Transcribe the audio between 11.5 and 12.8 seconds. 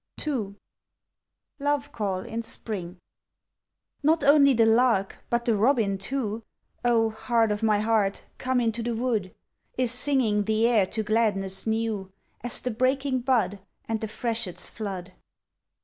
new As the